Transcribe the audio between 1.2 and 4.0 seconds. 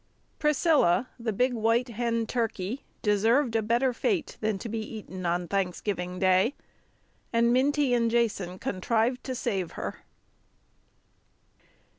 big white hen turkey, deserved a better